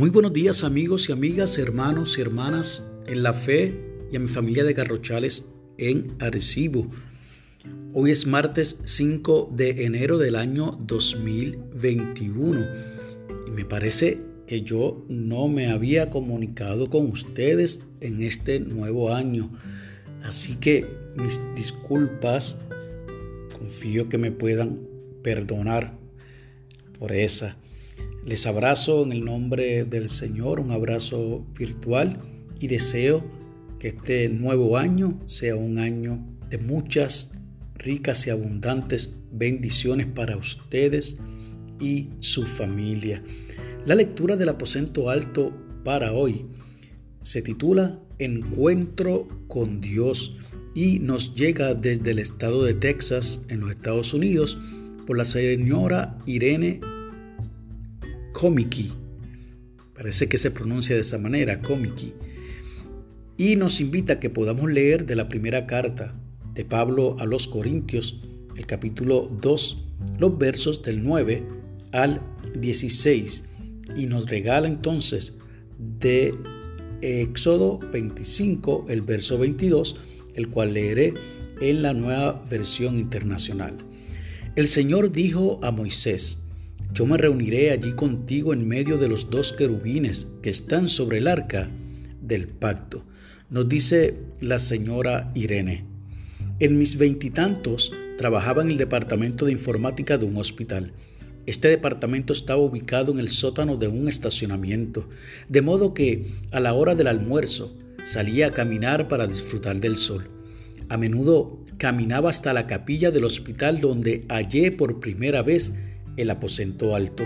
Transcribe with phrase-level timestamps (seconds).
[0.00, 3.78] Muy buenos días amigos y amigas, hermanos y hermanas en la fe
[4.10, 5.44] y a mi familia de Garrochales
[5.76, 6.88] en Arecibo.
[7.92, 12.66] Hoy es martes 5 de enero del año 2021
[13.46, 19.50] y me parece que yo no me había comunicado con ustedes en este nuevo año.
[20.22, 20.86] Así que
[21.16, 22.56] mis disculpas,
[23.58, 24.80] confío que me puedan
[25.22, 25.98] perdonar
[26.98, 27.58] por esa.
[28.26, 32.20] Les abrazo en el nombre del Señor, un abrazo virtual
[32.60, 33.24] y deseo
[33.78, 37.32] que este nuevo año sea un año de muchas
[37.76, 41.16] ricas y abundantes bendiciones para ustedes
[41.80, 43.22] y su familia.
[43.86, 46.44] La lectura del aposento alto para hoy
[47.22, 50.36] se titula Encuentro con Dios
[50.74, 54.58] y nos llega desde el estado de Texas en los Estados Unidos
[55.06, 56.80] por la señora Irene
[58.32, 58.92] Komiki.
[59.94, 62.14] Parece que se pronuncia de esa manera, Komiki.
[63.36, 66.14] Y nos invita a que podamos leer de la primera carta
[66.54, 68.22] de Pablo a los Corintios,
[68.56, 69.84] el capítulo 2,
[70.18, 71.42] los versos del 9
[71.92, 72.20] al
[72.58, 73.44] 16.
[73.96, 75.34] Y nos regala entonces
[75.78, 76.34] de
[77.02, 79.96] Éxodo 25, el verso 22,
[80.34, 81.14] el cual leeré
[81.60, 83.78] en la nueva versión internacional.
[84.56, 86.42] El Señor dijo a Moisés,
[86.92, 91.28] yo me reuniré allí contigo en medio de los dos querubines que están sobre el
[91.28, 91.68] arca
[92.20, 93.04] del pacto,
[93.48, 95.84] nos dice la señora Irene.
[96.58, 100.92] En mis veintitantos trabajaba en el departamento de informática de un hospital.
[101.46, 105.08] Este departamento estaba ubicado en el sótano de un estacionamiento,
[105.48, 110.28] de modo que a la hora del almuerzo salía a caminar para disfrutar del sol.
[110.88, 115.72] A menudo caminaba hasta la capilla del hospital donde hallé por primera vez
[116.16, 117.24] el aposento alto.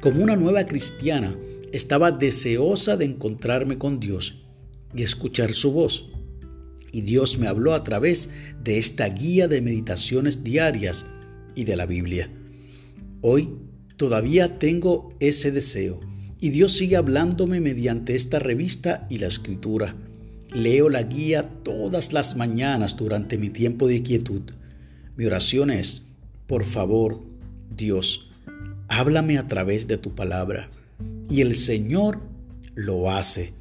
[0.00, 1.36] Como una nueva cristiana,
[1.72, 4.44] estaba deseosa de encontrarme con Dios
[4.94, 6.12] y escuchar su voz.
[6.92, 8.30] Y Dios me habló a través
[8.62, 11.06] de esta guía de meditaciones diarias
[11.54, 12.30] y de la Biblia.
[13.20, 13.50] Hoy
[13.96, 16.00] todavía tengo ese deseo
[16.40, 19.94] y Dios sigue hablándome mediante esta revista y la escritura.
[20.52, 24.42] Leo la guía todas las mañanas durante mi tiempo de quietud.
[25.16, 26.02] Mi oración es,
[26.46, 27.22] por favor,
[27.70, 28.30] Dios,
[28.88, 30.68] háblame a través de tu palabra.
[31.28, 32.20] Y el Señor
[32.74, 33.52] lo hace.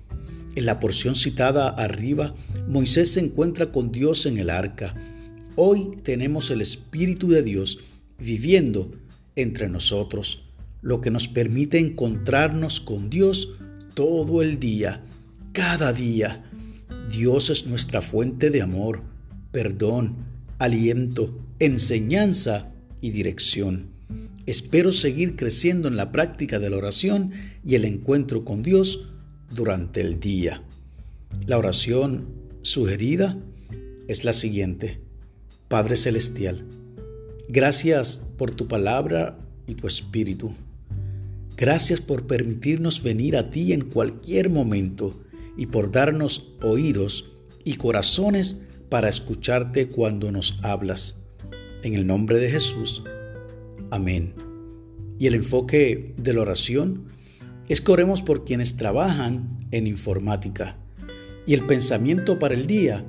[0.56, 2.34] En la porción citada arriba,
[2.68, 4.96] Moisés se encuentra con Dios en el arca.
[5.56, 7.80] Hoy tenemos el Espíritu de Dios
[8.18, 8.92] viviendo
[9.36, 10.46] entre nosotros,
[10.82, 13.56] lo que nos permite encontrarnos con Dios
[13.94, 15.04] todo el día,
[15.54, 16.44] cada día.
[17.12, 19.02] Dios es nuestra fuente de amor,
[19.52, 20.16] perdón,
[20.58, 22.72] aliento, enseñanza
[23.02, 23.99] y dirección.
[24.46, 27.32] Espero seguir creciendo en la práctica de la oración
[27.64, 29.10] y el encuentro con Dios
[29.54, 30.64] durante el día.
[31.46, 32.28] La oración
[32.62, 33.38] sugerida
[34.08, 35.00] es la siguiente.
[35.68, 36.66] Padre Celestial,
[37.48, 39.38] gracias por tu palabra
[39.68, 40.52] y tu espíritu.
[41.56, 45.14] Gracias por permitirnos venir a ti en cualquier momento
[45.58, 47.32] y por darnos oídos
[47.64, 51.18] y corazones para escucharte cuando nos hablas.
[51.84, 53.04] En el nombre de Jesús.
[53.92, 54.34] Amén.
[55.18, 57.06] Y el enfoque de la oración
[57.68, 60.78] es que oremos por quienes trabajan en informática.
[61.46, 63.06] Y el pensamiento para el día,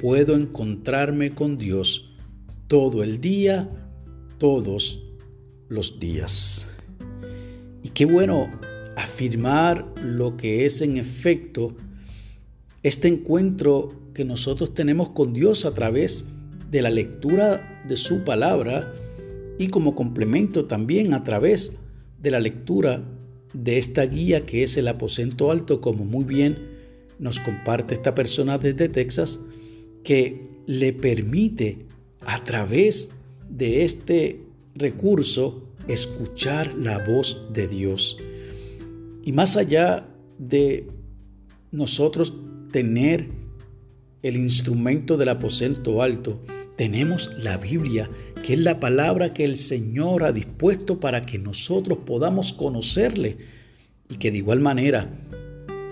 [0.00, 2.14] puedo encontrarme con Dios
[2.66, 3.68] todo el día,
[4.38, 5.04] todos
[5.68, 6.66] los días.
[7.82, 8.50] Y qué bueno
[8.96, 11.74] afirmar lo que es en efecto
[12.82, 16.24] este encuentro que nosotros tenemos con Dios a través
[16.70, 18.92] de la lectura de su palabra
[19.60, 21.72] y como complemento también a través
[22.18, 23.04] de la lectura
[23.52, 26.56] de esta guía que es el aposento alto, como muy bien
[27.18, 29.38] nos comparte esta persona desde Texas,
[30.02, 31.80] que le permite
[32.22, 33.10] a través
[33.50, 34.40] de este
[34.74, 38.16] recurso escuchar la voz de Dios.
[39.22, 40.08] Y más allá
[40.38, 40.86] de
[41.70, 42.32] nosotros
[42.72, 43.28] tener
[44.22, 46.40] el instrumento del aposento alto,
[46.80, 48.08] tenemos la Biblia,
[48.42, 53.36] que es la palabra que el Señor ha dispuesto para que nosotros podamos conocerle
[54.08, 55.10] y que de igual manera,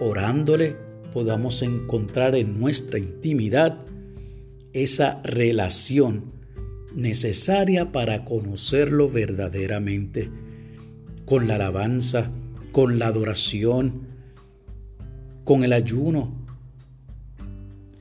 [0.00, 0.76] orándole,
[1.12, 3.84] podamos encontrar en nuestra intimidad
[4.72, 6.32] esa relación
[6.94, 10.30] necesaria para conocerlo verdaderamente,
[11.26, 12.30] con la alabanza,
[12.72, 14.06] con la adoración,
[15.44, 16.34] con el ayuno,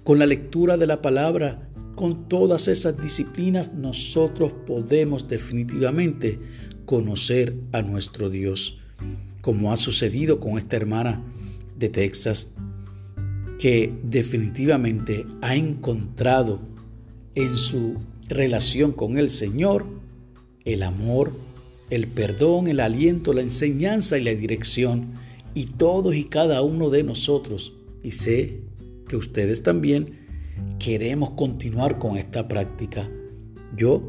[0.06, 1.67] con la lectura de la palabra
[1.98, 6.40] con todas esas disciplinas nosotros podemos definitivamente
[6.86, 8.80] conocer a nuestro Dios.
[9.42, 11.24] como ha sucedido con esta hermana
[11.78, 12.54] de Texas,
[13.60, 16.60] que definitivamente ha encontrado
[17.34, 17.96] en su
[18.28, 19.86] relación con el Señor
[20.66, 21.32] el amor,
[21.90, 25.14] el perdón, el aliento, la enseñanza y la dirección.
[25.54, 27.74] Y todos y cada uno de nosotros,
[28.04, 28.60] y sé
[29.08, 30.17] que ustedes también,
[30.80, 33.10] queremos continuar con esta práctica.
[33.76, 34.02] Yo,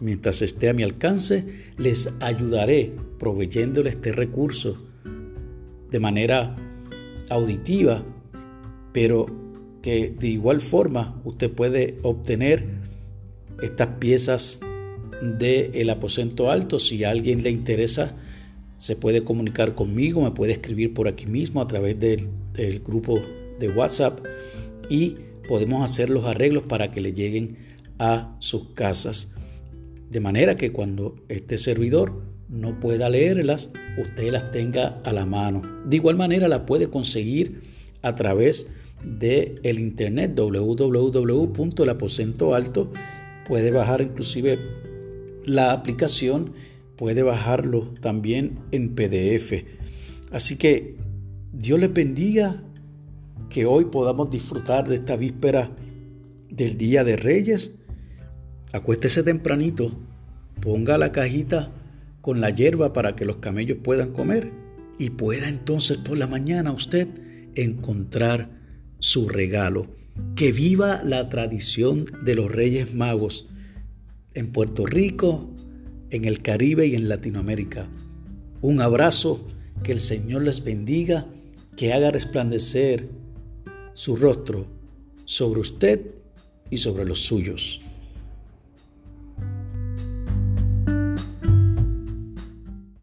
[0.00, 1.44] mientras esté a mi alcance,
[1.78, 4.76] les ayudaré proveyéndole este recurso
[5.90, 6.56] de manera
[7.30, 8.02] auditiva,
[8.92, 9.26] pero
[9.82, 12.64] que de igual forma usted puede obtener
[13.62, 14.60] estas piezas
[15.22, 16.78] del el aposento alto.
[16.78, 18.14] Si a alguien le interesa,
[18.78, 23.20] se puede comunicar conmigo, me puede escribir por aquí mismo a través del, del grupo
[23.58, 24.20] de WhatsApp
[24.90, 25.16] y
[25.48, 27.56] podemos hacer los arreglos para que le lleguen
[27.98, 29.32] a sus casas.
[30.10, 35.62] De manera que cuando este servidor no pueda leerlas, usted las tenga a la mano.
[35.84, 37.60] De igual manera la puede conseguir
[38.02, 38.68] a través
[39.04, 42.90] de el internet www.elaposentoalto.
[43.48, 44.58] Puede bajar inclusive
[45.44, 46.52] la aplicación,
[46.96, 49.64] puede bajarlo también en PDF.
[50.30, 50.96] Así que
[51.52, 52.62] Dios les bendiga,
[53.48, 55.70] que hoy podamos disfrutar de esta víspera
[56.50, 57.72] del Día de Reyes.
[58.72, 59.92] Acuéstese tempranito,
[60.60, 61.72] ponga la cajita
[62.20, 64.52] con la hierba para que los camellos puedan comer
[64.98, 67.08] y pueda entonces por la mañana usted
[67.54, 68.50] encontrar
[68.98, 69.86] su regalo.
[70.34, 73.48] Que viva la tradición de los Reyes Magos
[74.34, 75.50] en Puerto Rico,
[76.10, 77.88] en el Caribe y en Latinoamérica.
[78.62, 79.46] Un abrazo,
[79.82, 81.26] que el Señor les bendiga,
[81.76, 83.08] que haga resplandecer
[83.96, 84.66] su rostro
[85.24, 86.14] sobre usted
[86.68, 87.80] y sobre los suyos.